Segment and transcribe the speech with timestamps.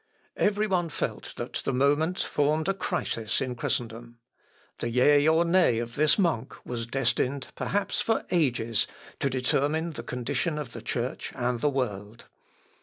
[0.35, 4.17] Every one felt that the moment formed a crisis in Christendom.
[4.79, 8.87] The yea or nay of this monk was destined, perhaps for ages,
[9.19, 12.25] to determine the condition of the Church and the world.